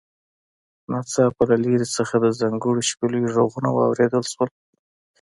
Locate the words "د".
2.19-2.25